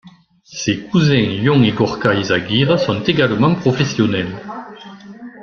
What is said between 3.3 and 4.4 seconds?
professionnels.